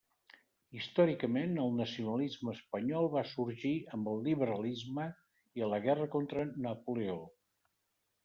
Històricament, 0.77 1.51
el 1.63 1.75
nacionalisme 1.79 2.55
espanyol 2.57 3.09
va 3.17 3.23
sorgir 3.33 3.75
amb 3.97 4.09
el 4.13 4.25
liberalisme 4.29 5.05
i 5.61 5.65
a 5.67 5.71
la 5.75 5.81
guerra 5.87 6.07
contra 6.17 6.47
Napoleó. 6.67 7.19